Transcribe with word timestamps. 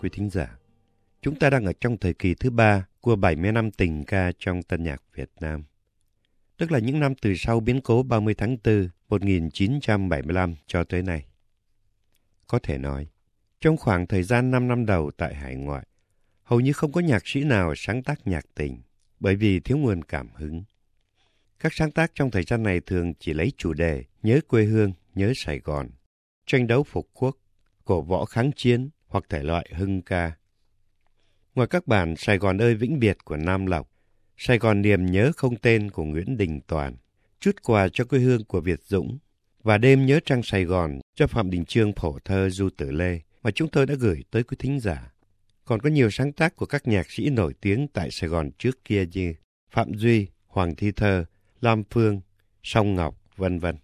Quý 0.00 0.08
thính 0.12 0.30
giả, 0.30 0.58
chúng 1.22 1.38
ta 1.38 1.50
đang 1.50 1.64
ở 1.64 1.72
trong 1.80 1.96
thời 1.96 2.14
kỳ 2.14 2.34
thứ 2.34 2.50
ba 2.50 2.86
của 3.00 3.16
70 3.16 3.52
năm 3.52 3.70
tình 3.70 4.04
ca 4.04 4.32
trong 4.38 4.62
tân 4.62 4.82
nhạc 4.82 5.02
Việt 5.14 5.30
Nam. 5.40 5.64
Tức 6.56 6.72
là 6.72 6.78
những 6.78 7.00
năm 7.00 7.14
từ 7.14 7.34
sau 7.36 7.60
biến 7.60 7.80
cố 7.80 8.02
30 8.02 8.34
tháng 8.34 8.56
4 8.64 8.88
1975 9.08 10.54
cho 10.66 10.84
tới 10.84 11.02
nay. 11.02 11.26
Có 12.46 12.58
thể 12.62 12.78
nói, 12.78 13.06
trong 13.60 13.76
khoảng 13.76 14.06
thời 14.06 14.22
gian 14.22 14.50
5 14.50 14.68
năm 14.68 14.86
đầu 14.86 15.10
tại 15.16 15.34
hải 15.34 15.56
ngoại, 15.56 15.86
hầu 16.42 16.60
như 16.60 16.72
không 16.72 16.92
có 16.92 17.00
nhạc 17.00 17.22
sĩ 17.24 17.44
nào 17.44 17.74
sáng 17.76 18.02
tác 18.02 18.26
nhạc 18.26 18.44
tình 18.54 18.80
bởi 19.20 19.36
vì 19.36 19.60
thiếu 19.60 19.78
nguồn 19.78 20.04
cảm 20.04 20.28
hứng. 20.34 20.64
Các 21.60 21.72
sáng 21.72 21.90
tác 21.90 22.10
trong 22.14 22.30
thời 22.30 22.42
gian 22.42 22.62
này 22.62 22.80
thường 22.80 23.14
chỉ 23.14 23.32
lấy 23.32 23.52
chủ 23.56 23.72
đề 23.72 24.04
nhớ 24.22 24.40
quê 24.48 24.64
hương, 24.64 24.92
nhớ 25.14 25.32
Sài 25.36 25.58
Gòn, 25.58 25.88
tranh 26.46 26.66
đấu 26.66 26.82
phục 26.82 27.10
quốc, 27.14 27.36
cổ 27.84 28.02
võ 28.02 28.24
kháng 28.24 28.50
chiến 28.56 28.88
hoặc 29.06 29.24
thể 29.28 29.42
loại 29.42 29.70
hưng 29.72 30.02
ca. 30.02 30.32
Ngoài 31.54 31.68
các 31.70 31.86
bản 31.86 32.16
Sài 32.16 32.38
Gòn 32.38 32.62
ơi 32.62 32.74
vĩnh 32.74 32.98
biệt 32.98 33.24
của 33.24 33.36
Nam 33.36 33.66
Lộc, 33.66 33.90
Sài 34.36 34.58
Gòn 34.58 34.82
niềm 34.82 35.06
nhớ 35.06 35.32
không 35.36 35.56
tên 35.56 35.90
của 35.90 36.04
Nguyễn 36.04 36.36
Đình 36.36 36.60
Toàn, 36.66 36.96
chút 37.40 37.62
quà 37.62 37.88
cho 37.92 38.04
quê 38.04 38.18
hương 38.18 38.44
của 38.44 38.60
Việt 38.60 38.80
Dũng 38.84 39.18
và 39.62 39.78
đêm 39.78 40.06
nhớ 40.06 40.20
trăng 40.24 40.42
Sài 40.42 40.64
Gòn 40.64 41.00
cho 41.14 41.26
Phạm 41.26 41.50
Đình 41.50 41.64
Trương 41.64 41.92
phổ 41.92 42.18
thơ 42.24 42.50
Du 42.50 42.70
Tử 42.70 42.90
Lê 42.90 43.20
mà 43.42 43.50
chúng 43.50 43.68
tôi 43.68 43.86
đã 43.86 43.94
gửi 43.94 44.24
tới 44.30 44.42
quý 44.42 44.56
thính 44.60 44.80
giả. 44.80 45.12
Còn 45.64 45.80
có 45.80 45.90
nhiều 45.90 46.10
sáng 46.10 46.32
tác 46.32 46.56
của 46.56 46.66
các 46.66 46.88
nhạc 46.88 47.10
sĩ 47.10 47.30
nổi 47.30 47.54
tiếng 47.60 47.88
tại 47.88 48.10
Sài 48.10 48.30
Gòn 48.30 48.50
trước 48.58 48.84
kia 48.84 49.06
như 49.12 49.34
Phạm 49.70 49.94
Duy, 49.94 50.26
Hoàng 50.46 50.74
Thi 50.74 50.92
Thơ, 50.92 51.24
Lam 51.60 51.82
Phương, 51.90 52.20
Song 52.62 52.94
Ngọc, 52.94 53.22
vân 53.36 53.58
vân. 53.58 53.76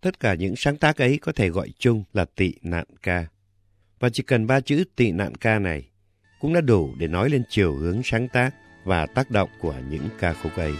Tất 0.00 0.20
cả 0.20 0.34
những 0.34 0.56
sáng 0.56 0.76
tác 0.76 0.96
ấy 0.96 1.18
có 1.18 1.32
thể 1.32 1.48
gọi 1.48 1.68
chung 1.78 2.04
là 2.12 2.24
tị 2.24 2.54
nạn 2.62 2.86
ca. 3.02 3.26
Và 4.00 4.08
chỉ 4.08 4.22
cần 4.22 4.46
ba 4.46 4.60
chữ 4.60 4.84
tị 4.96 5.12
nạn 5.12 5.34
ca 5.34 5.58
này 5.58 5.84
cũng 6.40 6.54
đã 6.54 6.60
đủ 6.60 6.94
để 6.98 7.06
nói 7.08 7.30
lên 7.30 7.42
chiều 7.48 7.74
hướng 7.74 8.00
sáng 8.04 8.28
tác 8.28 8.50
và 8.84 9.06
tác 9.06 9.30
động 9.30 9.48
của 9.60 9.74
những 9.90 10.08
ca 10.20 10.32
khúc 10.32 10.52
ấy. 10.56 10.72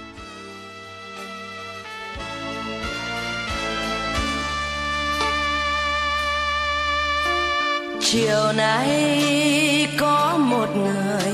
chiều 8.01 8.53
nay 8.57 9.87
có 9.99 10.39
một 10.39 10.67
người 10.77 11.33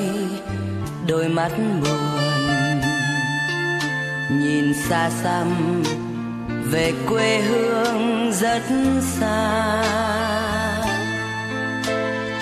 đôi 1.09 1.29
mắt 1.29 1.53
buồn, 1.59 2.81
nhìn 4.41 4.75
xa 4.75 5.11
xăm 5.11 5.83
về 6.71 6.93
quê 7.09 7.41
hương 7.41 8.33
rất 8.33 8.63
xa 9.03 10.44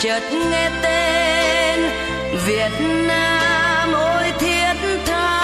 chợt 0.03 0.22
nghe 0.50 0.70
tên, 0.83 1.81
Việt 2.47 2.72
Nam 3.08 3.92
ôi 3.92 4.33
thiết 4.39 4.75
tha. 5.06 5.39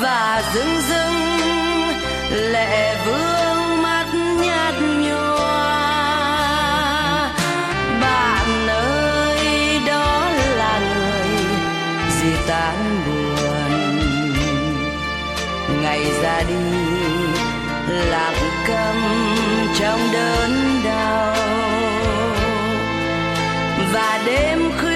Và 0.00 0.42
dưng 0.54 0.80
dưng 0.88 1.14
lệ 2.52 2.96
vương 3.06 3.82
mắt 3.82 4.06
nhạt 4.40 4.74
nhòa. 4.80 5.70
Bạn 8.00 8.68
ơi, 8.68 9.80
đó 9.86 10.30
là 10.56 10.80
người 10.94 11.28
gì 12.20 12.32
tan 12.46 13.00
buồn. 13.06 13.98
Ngày 15.82 16.04
ra 16.22 16.42
đi 16.48 16.54
lặng 17.88 18.50
câm 18.66 18.96
trong 19.78 20.00
đơn 20.12 20.77
và 23.92 24.22
đêm 24.26 24.70
khuya 24.80 24.87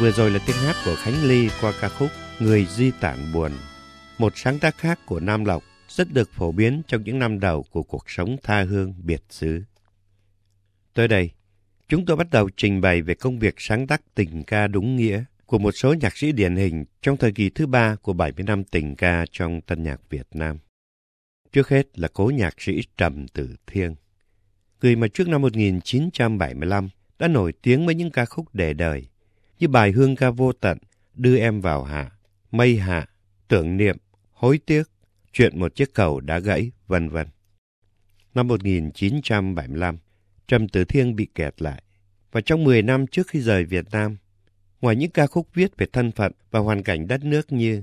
Vừa 0.00 0.10
rồi 0.10 0.30
là 0.30 0.38
tiếng 0.46 0.56
hát 0.56 0.76
của 0.84 0.96
Khánh 0.96 1.28
Ly 1.28 1.48
qua 1.60 1.72
ca 1.80 1.88
khúc 1.88 2.10
Người 2.38 2.66
Di 2.70 2.90
Tản 3.00 3.32
Buồn, 3.32 3.52
một 4.18 4.32
sáng 4.36 4.58
tác 4.58 4.78
khác 4.78 4.98
của 5.06 5.20
Nam 5.20 5.44
Lộc 5.44 5.62
rất 5.88 6.12
được 6.12 6.30
phổ 6.32 6.52
biến 6.52 6.82
trong 6.86 7.04
những 7.04 7.18
năm 7.18 7.40
đầu 7.40 7.64
của 7.70 7.82
cuộc 7.82 8.10
sống 8.10 8.36
tha 8.42 8.62
hương 8.62 8.94
biệt 9.04 9.22
xứ. 9.30 9.62
Tới 10.94 11.08
đây, 11.08 11.30
chúng 11.88 12.06
tôi 12.06 12.16
bắt 12.16 12.26
đầu 12.30 12.48
trình 12.56 12.80
bày 12.80 13.02
về 13.02 13.14
công 13.14 13.38
việc 13.38 13.54
sáng 13.58 13.86
tác 13.86 14.02
tình 14.14 14.44
ca 14.44 14.66
đúng 14.66 14.96
nghĩa 14.96 15.24
của 15.46 15.58
một 15.58 15.72
số 15.72 15.94
nhạc 15.94 16.16
sĩ 16.16 16.32
điển 16.32 16.56
hình 16.56 16.84
trong 17.02 17.16
thời 17.16 17.32
kỳ 17.32 17.50
thứ 17.50 17.66
ba 17.66 17.96
của 17.96 18.12
70 18.12 18.44
năm 18.44 18.64
tình 18.64 18.96
ca 18.96 19.24
trong 19.32 19.60
tân 19.60 19.82
nhạc 19.82 20.00
Việt 20.10 20.26
Nam. 20.34 20.58
Trước 21.52 21.68
hết 21.68 21.98
là 21.98 22.08
cố 22.08 22.30
nhạc 22.34 22.54
sĩ 22.58 22.82
Trầm 22.96 23.28
Tử 23.28 23.56
Thiên, 23.66 23.94
người 24.82 24.96
mà 24.96 25.08
trước 25.08 25.28
năm 25.28 25.42
1975 25.42 26.88
đã 27.18 27.28
nổi 27.28 27.52
tiếng 27.62 27.86
với 27.86 27.94
những 27.94 28.10
ca 28.10 28.24
khúc 28.24 28.54
đề 28.54 28.72
đời 28.72 29.08
như 29.58 29.68
bài 29.68 29.92
hương 29.92 30.16
ca 30.16 30.30
vô 30.30 30.52
tận, 30.52 30.78
đưa 31.14 31.38
em 31.38 31.60
vào 31.60 31.84
hạ, 31.84 32.10
mây 32.50 32.78
hạ, 32.78 33.06
tưởng 33.48 33.76
niệm, 33.76 33.96
hối 34.32 34.58
tiếc, 34.66 34.82
chuyện 35.32 35.60
một 35.60 35.74
chiếc 35.74 35.94
cầu 35.94 36.20
đã 36.20 36.38
gãy, 36.38 36.70
vân 36.86 37.08
vân. 37.08 37.26
Năm 38.34 38.48
1975, 38.48 39.98
Trầm 40.48 40.68
Tử 40.68 40.84
Thiên 40.84 41.16
bị 41.16 41.26
kẹt 41.34 41.62
lại. 41.62 41.82
Và 42.32 42.40
trong 42.40 42.64
10 42.64 42.82
năm 42.82 43.06
trước 43.06 43.26
khi 43.28 43.40
rời 43.40 43.64
Việt 43.64 43.84
Nam, 43.92 44.16
ngoài 44.80 44.96
những 44.96 45.10
ca 45.10 45.26
khúc 45.26 45.48
viết 45.54 45.76
về 45.76 45.86
thân 45.92 46.12
phận 46.12 46.32
và 46.50 46.60
hoàn 46.60 46.82
cảnh 46.82 47.08
đất 47.08 47.24
nước 47.24 47.52
như 47.52 47.82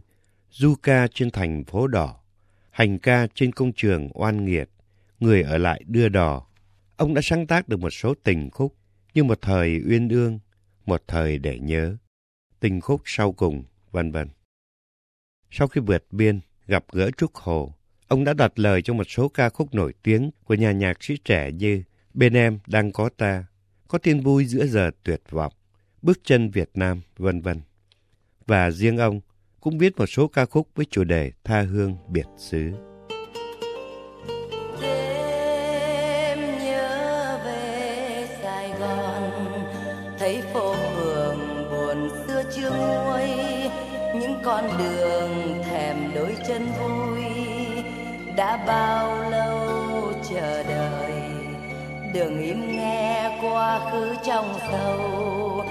Du 0.51 0.75
ca 0.83 1.07
trên 1.07 1.31
thành 1.31 1.63
phố 1.63 1.88
đỏ, 1.88 2.19
Hành 2.71 3.00
ca 3.00 3.28
trên 3.33 3.51
công 3.51 3.74
trường 3.74 4.10
oan 4.13 4.45
nghiệt, 4.45 4.69
Người 5.19 5.42
ở 5.42 5.57
lại 5.57 5.81
đưa 5.88 6.10
đò, 6.10 6.48
ông 6.98 7.13
đã 7.13 7.21
sáng 7.24 7.48
tác 7.48 7.69
được 7.69 7.80
một 7.80 7.89
số 7.89 8.13
tình 8.24 8.50
khúc 8.50 8.75
như 9.13 9.24
một 9.24 9.42
thời 9.42 9.81
uyên 9.89 10.10
ương, 10.10 10.39
một 10.85 11.03
thời 11.07 11.39
để 11.39 11.59
nhớ, 11.59 11.95
tình 12.59 12.81
khúc 12.81 13.01
sau 13.05 13.31
cùng, 13.31 13.63
vân 13.91 14.11
vân. 14.11 14.27
Sau 15.51 15.67
khi 15.67 15.81
vượt 15.81 16.05
biên, 16.11 16.39
gặp 16.67 16.85
gỡ 16.91 17.11
Trúc 17.17 17.35
Hồ, 17.35 17.73
ông 18.07 18.23
đã 18.23 18.33
đặt 18.33 18.59
lời 18.59 18.81
cho 18.81 18.93
một 18.93 19.07
số 19.09 19.27
ca 19.27 19.49
khúc 19.49 19.73
nổi 19.73 19.93
tiếng 20.03 20.31
của 20.43 20.53
nhà 20.53 20.71
nhạc 20.71 21.03
sĩ 21.03 21.17
trẻ 21.23 21.51
như 21.51 21.83
Bên 22.15 22.33
em 22.33 22.59
đang 22.67 22.91
có 22.91 23.09
ta, 23.17 23.45
Có 23.87 23.97
tin 23.97 24.19
vui 24.19 24.45
giữa 24.45 24.65
giờ 24.65 24.91
tuyệt 25.03 25.21
vọng, 25.29 25.53
Bước 26.01 26.19
chân 26.23 26.49
Việt 26.49 26.69
Nam, 26.73 27.01
vân 27.17 27.41
vân. 27.41 27.61
Và 28.47 28.71
riêng 28.71 28.97
ông 28.97 29.21
cũng 29.59 29.77
viết 29.77 29.97
một 29.97 30.05
số 30.05 30.27
ca 30.27 30.45
khúc 30.45 30.69
với 30.75 30.85
chủ 30.89 31.03
đề 31.03 31.31
tha 31.43 31.61
hương 31.61 31.97
biệt 32.09 32.25
xứ. 32.37 32.71
đêm 34.81 36.39
nhớ 36.59 37.39
về 37.45 38.27
Sài 38.41 38.69
Gòn 38.79 39.05
thấy 40.25 40.42
phố 40.54 40.74
phường 40.74 41.69
buồn 41.72 42.10
xưa 42.27 42.44
chưa 42.56 42.69
nguôi, 42.69 43.30
những 44.13 44.39
con 44.44 44.63
đường 44.77 45.63
thèm 45.69 45.95
đôi 46.16 46.36
chân 46.48 46.68
vui. 46.81 47.24
Đã 48.36 48.57
bao 48.68 49.30
lâu 49.30 49.60
chờ 50.30 50.63
đợi, 50.63 51.12
đường 52.13 52.42
im 52.42 52.77
nghe 52.77 53.38
quá 53.42 53.80
khứ 53.92 54.16
trong 54.25 54.54
sâu 54.72 55.66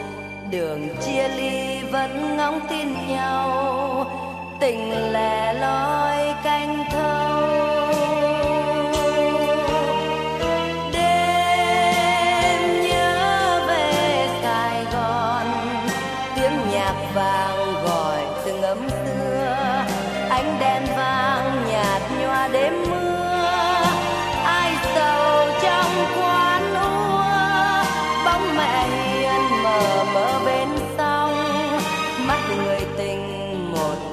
đường 0.50 0.88
chia 1.06 1.28
ly 1.28 1.82
vẫn 1.92 2.36
ngóng 2.36 2.60
tin 2.70 2.88
nhau, 3.08 4.06
tình 4.60 5.12
lẻ 5.12 5.52
loi 5.52 6.34
canh 6.44 6.84
thơ. 6.90 7.23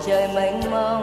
Trời 0.06 0.28
mênh 0.36 0.60
mông. 0.72 1.01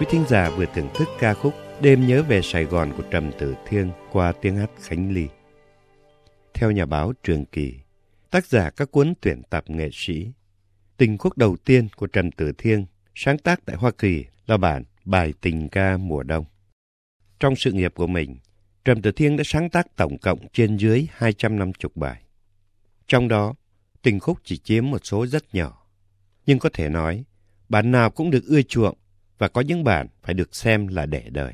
Quý 0.00 0.06
thính 0.10 0.24
giả 0.28 0.50
vừa 0.50 0.64
thưởng 0.74 0.88
thức 0.94 1.08
ca 1.18 1.34
khúc 1.34 1.54
Đêm 1.80 2.06
nhớ 2.06 2.22
về 2.22 2.40
Sài 2.42 2.64
Gòn 2.64 2.92
của 2.96 3.02
Trầm 3.10 3.30
Tử 3.38 3.54
Thiên 3.66 3.90
qua 4.12 4.32
tiếng 4.32 4.56
hát 4.56 4.70
Khánh 4.80 5.12
Ly. 5.12 5.28
Theo 6.54 6.70
nhà 6.70 6.86
báo 6.86 7.12
Trường 7.22 7.44
Kỳ, 7.44 7.74
tác 8.30 8.46
giả 8.46 8.70
các 8.70 8.90
cuốn 8.90 9.14
tuyển 9.20 9.42
tập 9.50 9.64
nghệ 9.66 9.88
sĩ, 9.92 10.30
tình 10.96 11.18
khúc 11.18 11.38
đầu 11.38 11.56
tiên 11.64 11.88
của 11.96 12.06
Trầm 12.06 12.32
Tử 12.32 12.52
Thiên 12.58 12.86
sáng 13.14 13.38
tác 13.38 13.60
tại 13.66 13.76
Hoa 13.76 13.90
Kỳ 13.90 14.24
là 14.46 14.56
bản 14.56 14.84
Bài 15.04 15.34
tình 15.40 15.68
ca 15.68 15.96
mùa 15.96 16.22
đông. 16.22 16.44
Trong 17.40 17.56
sự 17.56 17.72
nghiệp 17.72 17.92
của 17.94 18.06
mình, 18.06 18.38
Trầm 18.84 19.02
Tử 19.02 19.12
Thiên 19.12 19.36
đã 19.36 19.42
sáng 19.46 19.70
tác 19.70 19.96
tổng 19.96 20.18
cộng 20.18 20.38
trên 20.52 20.76
dưới 20.76 21.06
250 21.12 21.90
bài. 21.94 22.22
Trong 23.08 23.28
đó, 23.28 23.54
tình 24.02 24.20
khúc 24.20 24.38
chỉ 24.44 24.56
chiếm 24.56 24.90
một 24.90 25.00
số 25.06 25.26
rất 25.26 25.54
nhỏ. 25.54 25.86
Nhưng 26.46 26.58
có 26.58 26.70
thể 26.72 26.88
nói, 26.88 27.24
bản 27.68 27.90
nào 27.90 28.10
cũng 28.10 28.30
được 28.30 28.44
ưa 28.46 28.62
chuộng 28.62 28.96
và 29.40 29.48
có 29.48 29.60
những 29.60 29.84
bản 29.84 30.06
phải 30.22 30.34
được 30.34 30.54
xem 30.54 30.86
là 30.86 31.06
để 31.06 31.22
đời. 31.30 31.52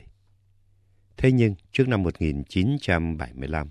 Thế 1.16 1.32
nhưng, 1.32 1.54
trước 1.72 1.88
năm 1.88 2.02
1975, 2.02 3.68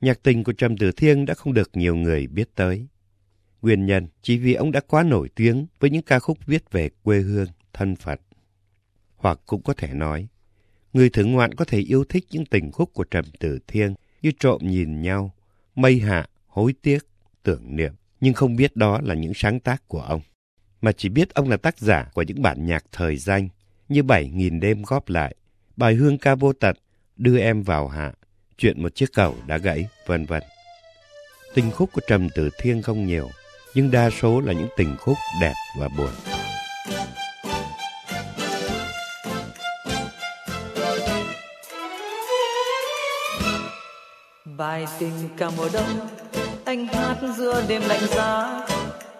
nhạc 0.00 0.22
tình 0.22 0.44
của 0.44 0.52
Trầm 0.52 0.76
Tử 0.76 0.92
Thiên 0.92 1.26
đã 1.26 1.34
không 1.34 1.54
được 1.54 1.70
nhiều 1.74 1.96
người 1.96 2.26
biết 2.26 2.54
tới. 2.54 2.86
Nguyên 3.62 3.86
nhân 3.86 4.08
chỉ 4.22 4.38
vì 4.38 4.54
ông 4.54 4.72
đã 4.72 4.80
quá 4.80 5.02
nổi 5.02 5.28
tiếng 5.34 5.66
với 5.80 5.90
những 5.90 6.02
ca 6.02 6.18
khúc 6.18 6.38
viết 6.46 6.70
về 6.70 6.90
quê 7.02 7.20
hương, 7.20 7.46
thân 7.72 7.96
phận. 7.96 8.18
Hoặc 9.16 9.40
cũng 9.46 9.62
có 9.62 9.74
thể 9.74 9.94
nói, 9.94 10.28
người 10.92 11.10
thưởng 11.10 11.32
ngoạn 11.32 11.54
có 11.54 11.64
thể 11.64 11.78
yêu 11.78 12.04
thích 12.04 12.24
những 12.30 12.46
tình 12.46 12.72
khúc 12.72 12.94
của 12.94 13.04
Trầm 13.04 13.24
Tử 13.38 13.58
Thiên 13.66 13.94
như 14.22 14.30
trộm 14.38 14.60
nhìn 14.64 15.00
nhau, 15.02 15.34
mây 15.74 15.98
hạ, 15.98 16.26
hối 16.46 16.74
tiếc, 16.82 16.98
tưởng 17.42 17.76
niệm, 17.76 17.92
nhưng 18.20 18.34
không 18.34 18.56
biết 18.56 18.76
đó 18.76 19.00
là 19.02 19.14
những 19.14 19.32
sáng 19.34 19.60
tác 19.60 19.88
của 19.88 20.00
ông. 20.00 20.20
Mà 20.80 20.92
chỉ 20.92 21.08
biết 21.08 21.34
ông 21.34 21.48
là 21.48 21.56
tác 21.56 21.78
giả 21.78 22.10
của 22.14 22.22
những 22.22 22.42
bản 22.42 22.66
nhạc 22.66 22.84
thời 22.92 23.16
danh 23.16 23.48
như 23.88 24.02
Bảy 24.02 24.28
nghìn 24.28 24.60
đêm 24.60 24.82
góp 24.82 25.08
lại, 25.08 25.34
bài 25.76 25.94
hương 25.94 26.18
ca 26.18 26.34
vô 26.34 26.52
tận, 26.52 26.76
đưa 27.16 27.38
em 27.38 27.62
vào 27.62 27.88
hạ, 27.88 28.12
chuyện 28.58 28.82
một 28.82 28.94
chiếc 28.94 29.12
cầu 29.14 29.34
đã 29.46 29.58
gãy, 29.58 29.88
vân 30.06 30.26
vân. 30.26 30.42
Tình 31.54 31.70
khúc 31.70 31.92
của 31.92 32.00
Trầm 32.08 32.28
Tử 32.34 32.50
Thiên 32.58 32.82
không 32.82 33.06
nhiều, 33.06 33.28
nhưng 33.74 33.90
đa 33.90 34.10
số 34.10 34.40
là 34.40 34.52
những 34.52 34.68
tình 34.76 34.96
khúc 34.96 35.16
đẹp 35.40 35.54
và 35.80 35.88
buồn. 35.88 36.10
bài 44.58 44.86
tình 44.98 45.12
cả 45.36 45.50
mùa 45.56 45.68
đông 45.72 46.08
anh 46.64 46.86
hát 46.86 47.16
giữa 47.36 47.64
đêm 47.68 47.82
lạnh 47.88 48.06
giá 48.08 48.60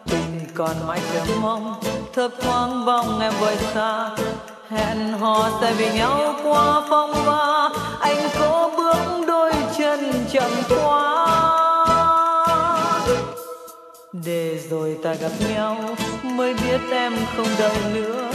tình 0.07 0.41
còn 0.55 0.87
mãi 0.87 1.01
chờ 1.13 1.25
mong 1.41 1.81
thấp 2.19 2.31
thoáng 2.41 2.85
vòng 2.85 3.21
em 3.21 3.33
vời 3.41 3.57
xa. 3.75 4.11
Hẹn 4.71 5.13
hò 5.13 5.51
sẽ 5.61 5.73
vì 5.73 5.91
nhau 5.93 6.35
qua 6.45 6.83
phong 6.91 7.13
ba. 7.27 7.69
Anh 8.01 8.29
cố 8.41 8.71
bước 8.77 9.27
đôi 9.27 9.53
chân 9.79 10.13
chậm 10.33 10.51
quá. 10.69 11.27
Để 14.13 14.59
rồi 14.71 14.99
ta 15.03 15.15
gặp 15.15 15.31
nhau, 15.55 15.77
mới 16.23 16.55
biết 16.55 16.81
em 16.93 17.17
không 17.37 17.49
đợi 17.59 17.77
nữa. 17.95 18.31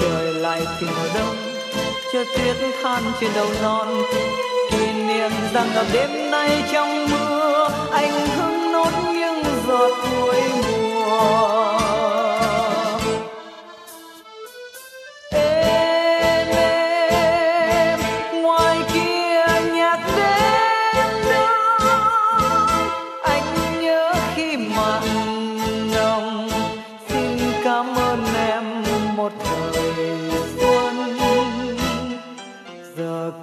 Trời 0.00 0.34
lại 0.34 0.62
thì 0.80 0.86
mùa 0.86 1.08
đông 1.14 1.36
cho 2.12 2.24
tuyết 2.36 2.56
than 2.82 3.02
trên 3.20 3.30
đầu 3.34 3.48
non. 3.62 4.02
Kỷ 4.70 4.92
niệm 4.92 5.30
rằng 5.54 5.68
gặp 5.74 5.84
đêm 5.92 6.30
nay 6.30 6.62
trong 6.72 7.06
mưa, 7.10 7.68
anh 7.92 8.26
hứng 8.28 8.72
nốt 8.72 8.90
những 9.14 9.42
giọt 9.66 9.90
cuối 10.10 10.42
mùa. 10.56 11.75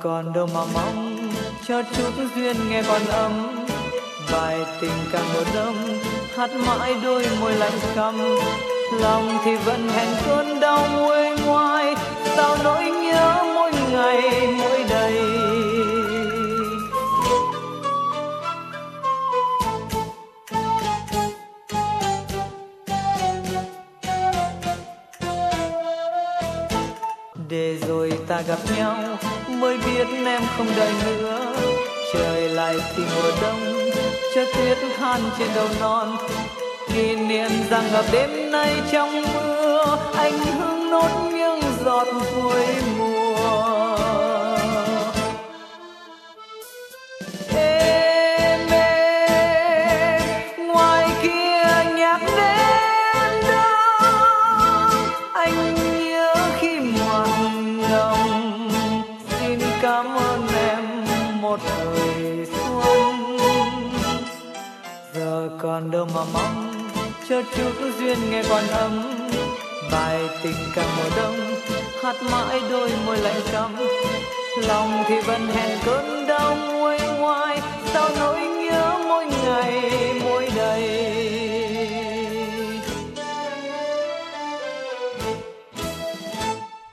Còn 0.04 0.34
đâu 0.34 0.50
mà 0.54 0.62
mong 0.74 1.30
cho 1.68 1.82
chút 1.84 2.12
duyên 2.36 2.56
nghe 2.70 2.84
còn 2.88 3.06
ấm 3.06 3.66
bài 4.32 4.58
tình 4.82 4.92
càng 5.12 5.26
mùa 5.34 5.44
đông, 5.56 5.76
hát 6.36 6.50
mãi 6.68 6.96
đôi 7.04 7.26
môi 7.42 7.54
lạnh 7.54 7.80
căm. 7.96 8.16
Lòng 9.02 9.38
thì 9.46 9.56
vẫn 9.56 9.90
hẹn 9.90 10.08
cơn 10.26 10.60
đau 10.60 10.88
nguôi 10.96 11.38
ngoai 11.46 11.96
sao 12.36 12.58
nỗi 12.64 12.84
nhớ 12.84 13.44
mỗi 13.56 13.72
ngày, 13.92 14.48
mỗi 14.58 14.84
đầy 14.90 15.22
để 27.50 27.78
rồi 27.88 28.12
ta 28.28 28.42
gặp 28.42 28.60
nhau 28.78 29.13
mới 29.64 29.78
biết 29.78 30.08
em 30.26 30.42
không 30.58 30.68
đợi 30.78 30.94
nữa 31.06 31.56
trời 32.14 32.50
lại 32.50 32.76
thì 32.96 33.04
mùa 33.16 33.32
đông 33.42 33.60
cho 34.36 34.42
tuyết 34.46 34.78
than 34.98 35.22
trên 35.40 35.48
đầu 35.56 35.68
non 35.80 36.18
kỷ 36.94 37.16
niệm 37.16 37.50
rằng 37.70 37.90
ở 37.94 38.04
đêm 38.12 38.52
nay 38.52 38.82
trong 38.92 39.24
mưa, 39.34 39.98
anh 40.16 40.40
hương 40.40 40.92
nốt 40.92 41.10
những 41.32 41.62
giọt 41.86 42.08
vui. 42.36 42.93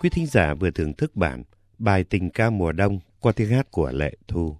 Quý 0.00 0.10
thính 0.10 0.26
giả 0.26 0.54
vừa 0.54 0.70
thưởng 0.70 0.94
thức 0.94 1.16
bản 1.16 1.42
bài 1.78 2.04
tình 2.04 2.30
ca 2.30 2.50
mùa 2.50 2.72
đông 2.72 3.00
qua 3.20 3.32
tiếng 3.32 3.48
hát 3.50 3.70
của 3.70 3.90
Lệ 3.92 4.16
Thu. 4.28 4.56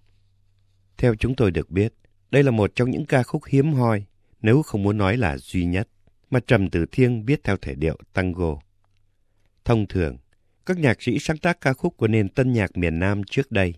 Theo 0.99 1.15
chúng 1.15 1.37
tôi 1.37 1.51
được 1.51 1.71
biết, 1.71 1.95
đây 2.31 2.43
là 2.43 2.51
một 2.51 2.73
trong 2.75 2.91
những 2.91 3.07
ca 3.07 3.23
khúc 3.23 3.43
hiếm 3.47 3.73
hoi, 3.73 4.05
nếu 4.43 4.63
không 4.63 4.83
muốn 4.83 4.99
nói 4.99 5.17
là 5.17 5.39
duy 5.39 5.65
nhất, 5.65 5.89
mà 6.31 6.41
Trầm 6.41 6.71
Tử 6.71 6.87
Thiên 6.93 7.25
viết 7.25 7.45
theo 7.45 7.57
thể 7.57 7.75
điệu 7.75 7.97
tango. 8.13 8.59
Thông 9.65 9.87
thường, 9.87 10.17
các 10.67 10.79
nhạc 10.79 11.03
sĩ 11.03 11.19
sáng 11.19 11.39
tác 11.39 11.61
ca 11.61 11.73
khúc 11.73 11.97
của 11.97 12.09
nền 12.09 12.29
tân 12.29 12.53
nhạc 12.53 12.77
miền 12.77 12.99
Nam 12.99 13.23
trước 13.25 13.53
đây, 13.53 13.75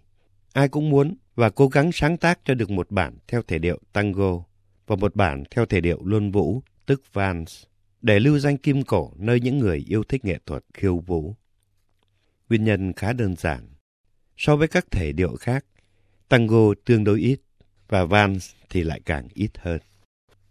ai 0.53 0.69
cũng 0.69 0.91
muốn 0.91 1.17
và 1.35 1.51
cố 1.51 1.69
gắng 1.69 1.93
sáng 1.93 2.17
tác 2.17 2.41
cho 2.45 2.55
được 2.55 2.71
một 2.71 2.91
bản 2.91 3.17
theo 3.29 3.43
thể 3.43 3.59
điệu 3.59 3.79
tango 3.93 4.45
và 4.87 4.97
một 4.97 5.17
bản 5.17 5.45
theo 5.51 5.67
thể 5.67 5.81
điệu 5.81 6.05
luân 6.05 6.31
vũ, 6.31 6.63
tức 6.87 7.03
vans, 7.13 7.63
để 8.01 8.21
lưu 8.21 8.39
danh 8.39 8.57
kim 8.57 8.83
cổ 8.83 9.13
nơi 9.17 9.41
những 9.41 9.59
người 9.59 9.85
yêu 9.89 10.05
thích 10.05 10.25
nghệ 10.25 10.39
thuật 10.47 10.65
khiêu 10.75 10.99
vũ. 10.99 11.37
Nguyên 12.53 12.65
nhân 12.65 12.93
khá 12.93 13.13
đơn 13.13 13.37
giản. 13.37 13.61
So 14.37 14.57
với 14.57 14.69
các 14.69 14.91
thể 14.91 15.13
điệu 15.13 15.37
khác, 15.37 15.65
tango 16.29 16.75
tương 16.85 17.05
đối 17.05 17.21
ít 17.21 17.41
và 17.89 18.05
vals 18.05 18.51
thì 18.71 18.83
lại 18.83 19.01
càng 19.05 19.29
ít 19.35 19.51
hơn. 19.59 19.81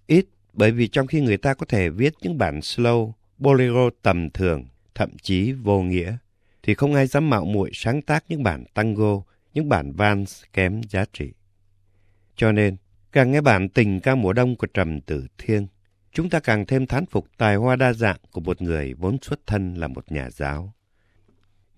Ít 0.08 0.25
bởi 0.53 0.72
vì 0.72 0.88
trong 0.88 1.08
khi 1.08 1.22
người 1.22 1.38
ta 1.38 1.53
có 1.53 1.65
thể 1.65 1.89
viết 1.89 2.13
những 2.22 2.38
bản 2.38 2.60
slow, 2.60 3.12
bolero 3.38 3.89
tầm 4.01 4.29
thường, 4.29 4.65
thậm 4.96 5.10
chí 5.22 5.51
vô 5.51 5.81
nghĩa, 5.81 6.17
thì 6.63 6.74
không 6.74 6.93
ai 6.93 7.08
dám 7.08 7.29
mạo 7.29 7.46
muội 7.46 7.72
sáng 7.74 8.01
tác 8.01 8.24
những 8.29 8.43
bản 8.43 8.65
tango, 8.74 9.22
những 9.53 9.70
bản 9.70 9.91
vals 9.91 10.43
kém 10.53 10.81
giá 10.89 11.05
trị. 11.13 11.31
Cho 12.36 12.51
nên, 12.51 12.77
càng 13.12 13.31
nghe 13.31 13.41
bản 13.41 13.70
tình 13.70 14.00
ca 14.00 14.15
mùa 14.15 14.34
đông 14.34 14.55
của 14.55 14.67
Trầm 14.67 15.01
Tử 15.01 15.27
Thiên, 15.38 15.67
chúng 16.12 16.29
ta 16.29 16.39
càng 16.39 16.65
thêm 16.65 16.88
thán 16.88 17.05
phục 17.05 17.27
tài 17.38 17.55
hoa 17.55 17.75
đa 17.75 17.93
dạng 17.93 18.20
của 18.31 18.41
một 18.41 18.62
người 18.62 18.93
vốn 18.93 19.17
xuất 19.22 19.48
thân 19.48 19.74
là 19.74 19.88
một 19.88 20.12
nhà 20.12 20.29
giáo. 20.29 20.74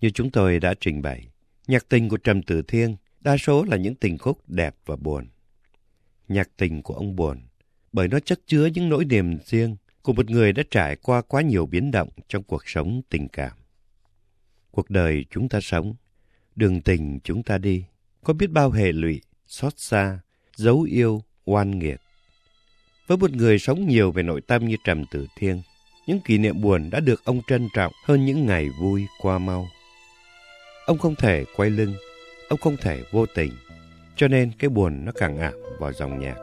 Như 0.04 0.10
chúng 0.10 0.32
tôi 0.32 0.60
đã 0.60 0.74
trình 0.80 1.02
bày, 1.02 1.28
nhạc 1.68 1.90
tình 1.90 2.10
của 2.10 2.18
Trầm 2.18 2.42
Tử 2.44 2.62
Thiên 2.62 2.96
đa 3.20 3.38
số 3.38 3.64
là 3.64 3.78
những 3.78 3.96
tình 3.96 4.18
khúc 4.18 4.50
đẹp 4.50 4.76
và 4.86 4.96
buồn. 4.96 5.28
Nhạc 6.28 6.50
tình 6.58 6.82
của 6.82 6.94
ông 6.94 7.16
buồn, 7.16 7.42
bởi 7.94 8.08
nó 8.08 8.20
chất 8.20 8.40
chứa 8.48 8.66
những 8.66 8.90
nỗi 8.90 9.06
niềm 9.06 9.38
riêng 9.46 9.76
của 10.02 10.14
một 10.14 10.30
người 10.30 10.54
đã 10.54 10.64
trải 10.72 10.96
qua 10.96 11.22
quá 11.22 11.42
nhiều 11.42 11.66
biến 11.66 11.92
động 11.92 12.10
trong 12.28 12.44
cuộc 12.44 12.62
sống 12.66 13.02
tình 13.10 13.28
cảm. 13.28 13.52
Cuộc 14.72 14.90
đời 14.90 15.26
chúng 15.30 15.50
ta 15.50 15.60
sống, 15.62 15.96
đường 16.56 16.82
tình 16.82 17.20
chúng 17.24 17.44
ta 17.44 17.58
đi, 17.58 17.86
có 18.24 18.34
biết 18.34 18.52
bao 18.52 18.72
hệ 18.72 18.92
lụy, 18.92 19.22
xót 19.48 19.74
xa, 19.78 20.20
dấu 20.56 20.82
yêu, 20.82 21.24
oan 21.46 21.80
nghiệt. 21.80 22.02
Với 23.08 23.18
một 23.18 23.32
người 23.32 23.60
sống 23.60 23.88
nhiều 23.88 24.12
về 24.12 24.24
nội 24.24 24.42
tâm 24.42 24.68
như 24.68 24.76
Trầm 24.84 25.06
Tử 25.12 25.28
Thiên, 25.38 25.62
những 26.08 26.20
kỷ 26.26 26.38
niệm 26.38 26.62
buồn 26.62 26.90
đã 26.90 27.00
được 27.00 27.26
ông 27.26 27.42
trân 27.48 27.68
trọng 27.76 27.94
hơn 28.06 28.26
những 28.26 28.46
ngày 28.46 28.70
vui 28.82 29.06
qua 29.22 29.40
mau. 29.40 29.68
Ông 30.86 30.98
không 30.98 31.16
thể 31.16 31.46
quay 31.56 31.70
lưng, 31.70 31.94
ông 32.50 32.60
không 32.60 32.78
thể 32.78 33.04
vô 33.12 33.26
tình, 33.26 33.52
cho 34.16 34.28
nên 34.28 34.52
cái 34.60 34.70
buồn 34.70 35.06
nó 35.06 35.12
càng 35.16 35.38
ảm 35.38 35.54
vào 35.80 35.94
dòng 35.94 36.20
nhạc. 36.20 36.36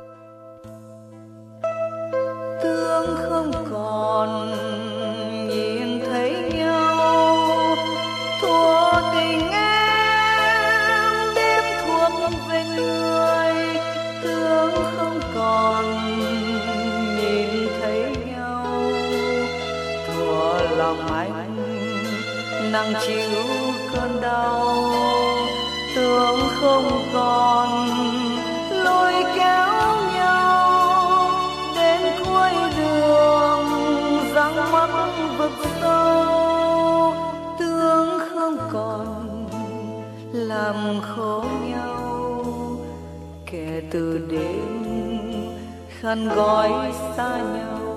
Kể 43.50 43.82
từ 43.90 44.20
đêm 44.30 45.54
khăn 46.00 46.28
gói 46.28 46.92
xa 47.16 47.38
nhau. 47.38 47.89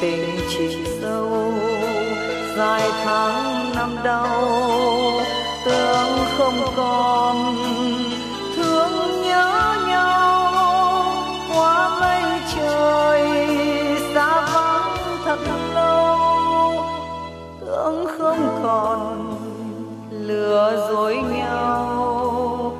Tình 0.00 0.38
chỉ 0.48 0.84
sâu, 1.00 1.52
dài 2.56 2.90
tháng 3.04 3.72
năm 3.74 3.96
đau, 4.04 5.20
tưởng 5.64 6.18
không 6.38 6.60
còn 6.76 7.56
thương 8.56 9.22
nhớ 9.22 9.74
nhau. 9.86 11.04
Qua 11.54 12.00
mây 12.00 12.22
trời 12.56 13.46
xa 14.14 14.40
vắng 14.54 14.96
thật 15.24 15.38
lâu, 15.74 16.18
tưởng 17.60 18.06
không 18.18 18.60
còn 18.62 19.34
lừa 20.10 20.88
dối 20.90 21.16
nhau. 21.16 22.72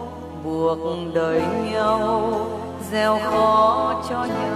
Buộc 0.45 0.79
đời 1.15 1.43
nhau, 1.73 2.33
gieo 2.93 3.19
khó 3.31 3.95
cho 4.11 4.25
nhau. 4.25 4.54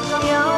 Vẫn 0.00 0.57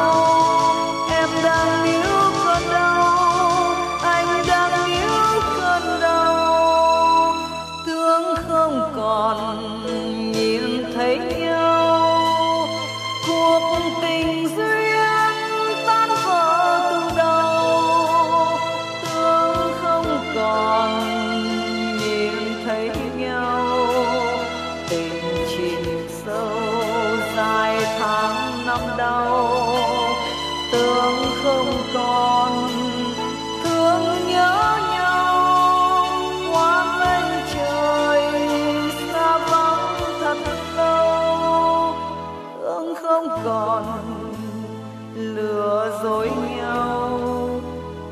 dối 46.02 46.30
nhau 46.30 47.60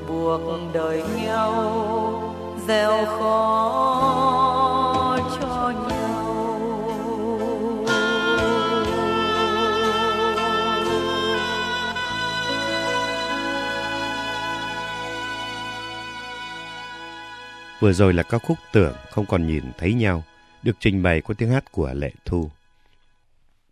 buộc 0.09 0.41
đời 0.75 1.03
nhau 1.17 2.35
gieo 2.67 3.05
khó 3.05 3.89
cho 5.41 5.73
nhau 5.89 6.25
Vừa 17.81 17.93
rồi 17.93 18.15
là 18.15 18.23
ca 18.23 18.39
khúc 18.39 18.59
Tưởng 18.73 18.95
không 19.11 19.27
còn 19.27 19.47
nhìn 19.47 19.65
thấy 19.79 19.95
nhau, 19.95 20.25
được 20.63 20.77
trình 20.81 21.03
bày 21.03 21.21
qua 21.21 21.35
tiếng 21.39 21.51
hát 21.51 21.73
của 21.73 21.93
Lệ 21.93 22.13
Thu. 22.25 22.51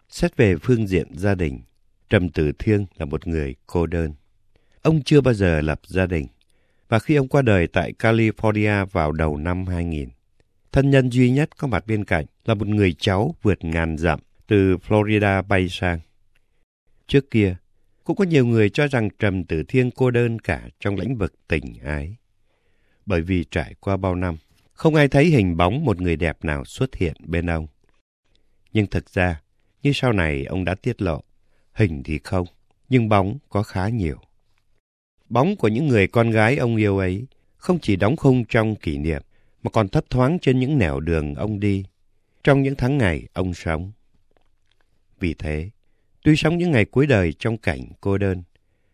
Xét 0.09 0.37
về 0.37 0.57
phương 0.63 0.87
diện 0.87 1.19
gia 1.19 1.35
đình, 1.35 1.61
Trầm 2.11 2.29
Tử 2.29 2.53
Thiêng 2.59 2.87
là 2.97 3.07
một 3.07 3.27
người 3.27 3.55
cô 3.67 3.87
đơn. 3.87 4.15
Ông 4.83 5.03
chưa 5.03 5.21
bao 5.21 5.35
giờ 5.35 5.61
lập 5.61 5.81
gia 5.87 6.07
đình, 6.07 6.27
và 6.89 6.99
khi 6.99 7.15
ông 7.15 7.29
qua 7.29 7.43
đời 7.43 7.67
tại 7.67 7.93
California 7.99 8.87
vào 8.87 9.13
đầu 9.13 9.37
năm 9.37 9.67
2000, 9.67 10.09
thân 10.73 10.91
nhân 10.91 11.13
duy 11.13 11.31
nhất 11.31 11.57
có 11.57 11.67
mặt 11.67 11.87
bên 11.87 12.05
cạnh 12.05 12.25
là 12.45 12.55
một 12.55 12.69
người 12.69 12.95
cháu 12.99 13.35
vượt 13.43 13.65
ngàn 13.65 13.99
dặm 13.99 14.21
từ 14.47 14.77
Florida 14.77 15.43
bay 15.43 15.69
sang. 15.69 16.01
Trước 17.07 17.31
kia, 17.31 17.57
cũng 18.05 18.17
có 18.17 18.25
nhiều 18.25 18.47
người 18.47 18.71
cho 18.71 18.87
rằng 18.87 19.09
Trầm 19.19 19.45
Tử 19.45 19.63
Thiên 19.69 19.91
cô 19.91 20.11
đơn 20.11 20.39
cả 20.39 20.69
trong 20.81 20.97
lĩnh 20.97 21.17
vực 21.17 21.35
tình 21.49 21.75
ái 21.85 22.17
bởi 23.07 23.23
vì 23.23 23.45
trải 23.51 23.75
qua 23.81 23.97
bao 23.97 24.15
năm, 24.15 24.37
không 24.73 24.95
ai 24.95 25.09
thấy 25.09 25.25
hình 25.25 25.57
bóng 25.57 25.85
một 25.85 26.01
người 26.01 26.17
đẹp 26.17 26.45
nào 26.45 26.65
xuất 26.65 26.95
hiện 26.95 27.17
bên 27.25 27.51
ông. 27.51 27.67
Nhưng 28.73 28.87
thực 28.87 29.11
ra, 29.11 29.41
như 29.83 29.93
sau 29.95 30.13
này 30.13 30.45
ông 30.45 30.65
đã 30.65 30.75
tiết 30.75 31.03
lộ, 31.03 31.23
hình 31.77 32.03
thì 32.03 32.19
không, 32.25 32.47
nhưng 32.89 33.09
bóng 33.09 33.39
có 33.49 33.63
khá 33.63 33.89
nhiều. 33.89 34.17
Bóng 35.29 35.57
của 35.57 35.69
những 35.69 35.89
người 35.89 36.07
con 36.07 36.31
gái 36.31 36.57
ông 36.57 36.77
yêu 36.77 36.99
ấy 36.99 37.27
không 37.57 37.79
chỉ 37.79 37.97
đóng 37.97 38.17
khung 38.17 38.45
trong 38.49 38.77
kỷ 38.77 38.99
niệm, 38.99 39.23
mà 39.63 39.71
còn 39.71 39.89
thấp 39.89 40.05
thoáng 40.11 40.39
trên 40.39 40.61
những 40.61 40.79
nẻo 40.79 41.01
đường 41.01 41.35
ông 41.35 41.61
đi, 41.61 41.85
trong 42.45 42.63
những 42.63 42.75
tháng 42.77 42.99
ngày 42.99 43.29
ông 43.33 43.55
sống. 43.55 43.93
Vì 45.21 45.35
thế, 45.35 45.71
tuy 46.23 46.37
sống 46.37 46.59
những 46.59 46.71
ngày 46.71 46.85
cuối 46.85 47.07
đời 47.07 47.33
trong 47.33 47.59
cảnh 47.59 47.81
cô 48.01 48.19
đơn, 48.19 48.43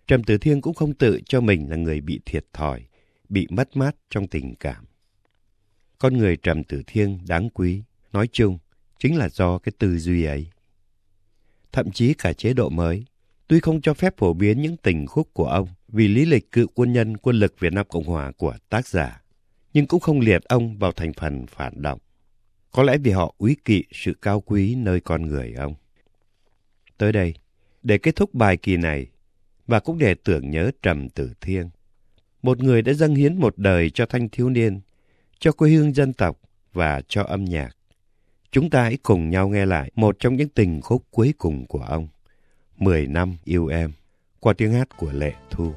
Trầm 0.06 0.24
Tử 0.24 0.38
Thiên 0.38 0.60
cũng 0.60 0.74
không 0.74 0.94
tự 0.94 1.20
cho 1.26 1.40
mình 1.40 1.70
là 1.70 1.76
người 1.76 2.00
bị 2.00 2.20
thiệt 2.24 2.46
thòi, 2.52 2.86
bị 3.28 3.46
mất 3.50 3.76
mát 3.76 3.96
trong 4.10 4.26
tình 4.26 4.54
cảm. 4.54 4.84
Con 5.98 6.18
người 6.18 6.36
Trầm 6.36 6.64
Tử 6.64 6.82
Thiên 6.86 7.18
đáng 7.28 7.50
quý, 7.50 7.82
nói 8.12 8.28
chung, 8.32 8.58
chính 8.98 9.16
là 9.16 9.28
do 9.28 9.58
cái 9.58 9.72
tư 9.78 9.98
duy 9.98 10.24
ấy. 10.24 10.51
Thậm 11.72 11.90
chí 11.90 12.14
cả 12.14 12.32
chế 12.32 12.52
độ 12.52 12.68
mới, 12.68 13.04
tuy 13.48 13.60
không 13.60 13.80
cho 13.80 13.94
phép 13.94 14.16
phổ 14.16 14.32
biến 14.32 14.62
những 14.62 14.76
tình 14.76 15.06
khúc 15.06 15.28
của 15.32 15.46
ông 15.46 15.68
vì 15.88 16.08
lý 16.08 16.24
lịch 16.24 16.52
cựu 16.52 16.66
quân 16.74 16.92
nhân 16.92 17.16
quân 17.16 17.36
lực 17.36 17.60
Việt 17.60 17.72
Nam 17.72 17.86
Cộng 17.88 18.04
Hòa 18.04 18.32
của 18.36 18.54
tác 18.68 18.88
giả, 18.88 19.22
nhưng 19.74 19.86
cũng 19.86 20.00
không 20.00 20.20
liệt 20.20 20.44
ông 20.44 20.78
vào 20.78 20.92
thành 20.92 21.12
phần 21.12 21.46
phản 21.46 21.82
động. 21.82 21.98
Có 22.70 22.82
lẽ 22.82 22.98
vì 22.98 23.10
họ 23.10 23.34
úy 23.38 23.56
kỵ 23.64 23.84
sự 23.92 24.12
cao 24.22 24.40
quý 24.40 24.74
nơi 24.74 25.00
con 25.00 25.22
người 25.22 25.52
ông. 25.52 25.74
Tới 26.98 27.12
đây, 27.12 27.34
để 27.82 27.98
kết 27.98 28.16
thúc 28.16 28.34
bài 28.34 28.56
kỳ 28.56 28.76
này, 28.76 29.06
và 29.66 29.80
cũng 29.80 29.98
để 29.98 30.14
tưởng 30.14 30.50
nhớ 30.50 30.70
Trầm 30.82 31.08
Tử 31.08 31.32
Thiên, 31.40 31.70
một 32.42 32.62
người 32.62 32.82
đã 32.82 32.92
dâng 32.92 33.14
hiến 33.14 33.40
một 33.40 33.58
đời 33.58 33.90
cho 33.90 34.06
thanh 34.06 34.28
thiếu 34.28 34.48
niên, 34.48 34.80
cho 35.38 35.52
quê 35.52 35.70
hương 35.70 35.94
dân 35.94 36.12
tộc 36.12 36.40
và 36.72 37.02
cho 37.08 37.22
âm 37.22 37.44
nhạc. 37.44 37.76
Chúng 38.52 38.70
ta 38.70 38.82
hãy 38.82 38.96
cùng 39.02 39.30
nhau 39.30 39.48
nghe 39.48 39.66
lại 39.66 39.90
một 39.94 40.16
trong 40.18 40.36
những 40.36 40.48
tình 40.48 40.80
khúc 40.80 41.02
cuối 41.10 41.34
cùng 41.38 41.66
của 41.66 41.78
ông, 41.88 42.08
Mười 42.76 43.06
năm 43.06 43.36
yêu 43.44 43.66
em, 43.66 43.92
qua 44.40 44.52
tiếng 44.52 44.72
hát 44.72 44.88
của 44.96 45.12
Lệ 45.12 45.32
Thu. 45.50 45.72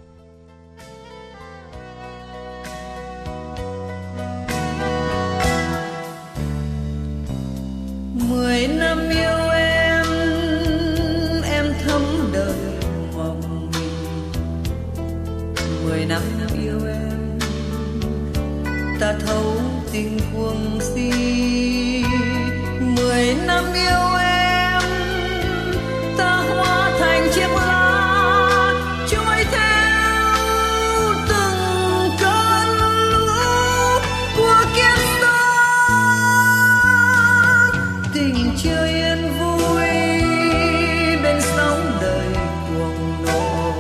mười 8.30 8.68
năm 8.68 9.00
yêu 9.10 9.50
em 9.54 10.06
em 11.44 11.66
thấm 11.84 12.02
đời 12.34 12.80
mộng 13.16 13.72
mười 15.86 16.06
năm 16.06 16.22
yêu 16.64 16.80
em 16.88 17.40
ta 19.00 19.20
thấu 19.20 19.54
tình 19.92 20.20
cuồng 20.34 20.80
si 20.82 21.85
mười 23.06 23.36
năm 23.48 23.74
yêu 23.74 24.16
em, 24.20 24.82
ta 26.18 26.44
hóa 26.56 26.92
thành 27.00 27.30
chiếc 27.36 27.48
lá. 27.56 28.74
Trôi 29.10 29.46
theo 29.52 30.34
từng 31.30 32.10
cơn 32.22 32.68
lũ 33.10 33.28
của 34.38 34.66
kiếp 34.76 34.98
xa 35.22 35.42
tình 38.14 38.56
chưa 38.64 38.86
yên 38.86 39.34
vui 39.40 39.88
bên 41.24 41.42
sóng 41.42 41.98
đời 42.02 42.28
cuồng 42.68 43.26
nộ. 43.26 43.74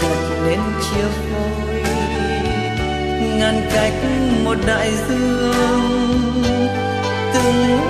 Chợt 0.00 0.20
lên 0.46 0.60
chia 0.80 1.08
phôi, 1.30 1.82
ngăn 3.38 3.56
cách 3.74 3.94
một 4.44 4.56
đại 4.66 4.92
dương. 5.08 5.54
Từng 7.34 7.83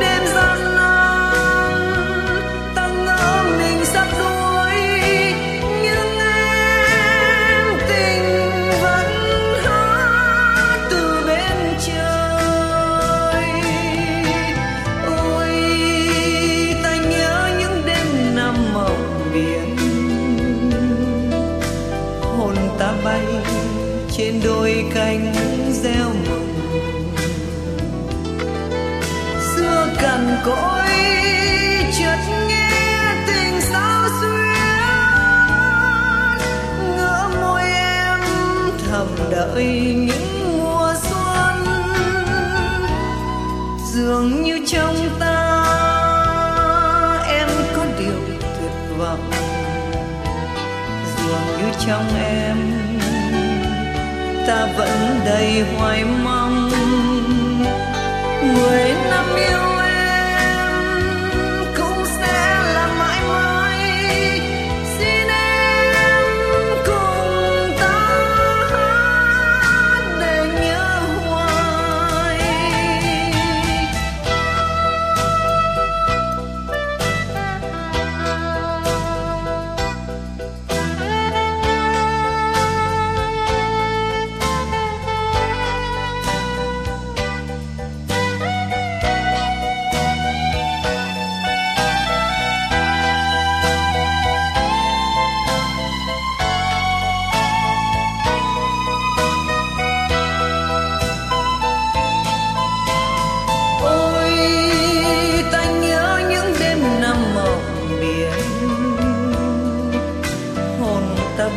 vẫn 54.77 55.21
đầy 55.25 55.65
hoài 55.77 56.05
mong. 56.05 56.71
Mười 58.55 58.95
năm 59.11 59.25
yêu 59.37 59.74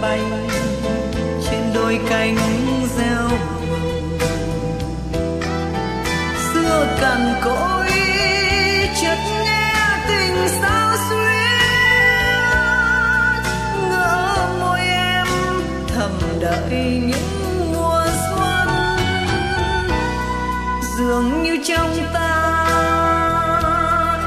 bay 0.08 0.22
trên 1.50 1.64
đôi 1.74 2.00
cánh 2.10 2.38
gieo 2.98 3.30
xưa 6.54 6.98
cằn 7.02 7.34
cỗi 7.44 7.92
chợt 9.02 9.18
nghe 9.44 9.74
tình 10.08 10.48
sao 10.62 10.96
xuyến, 11.10 11.62
ngỡ 13.90 14.38
môi 14.60 14.80
em 14.80 15.28
thầm 15.88 16.12
đợi 16.40 17.02
những 17.08 17.74
mùa 17.74 18.06
xuân. 18.30 18.68
Dường 20.98 21.44
như 21.44 21.58
trong 21.68 21.98
ta 22.14 22.54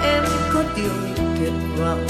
em 0.04 0.24
có 0.54 0.62
điều 0.76 1.14
tuyệt 1.38 1.52
vọng. 1.78 2.06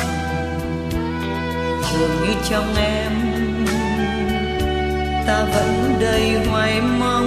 Dường 1.92 2.22
như 2.22 2.35
trong 2.50 2.74
em 2.76 3.30
ta 5.31 5.45
vẫn 5.45 5.99
đầy 6.01 6.35
hoài 6.47 6.81
mong. 6.81 7.19